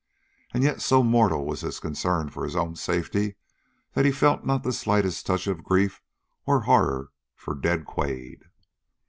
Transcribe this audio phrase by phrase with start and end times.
[0.51, 3.35] And yet so mortal was his concern for his own safety
[3.93, 6.01] that he felt not the slightest touch of grief
[6.47, 8.45] or horror for dead Quade.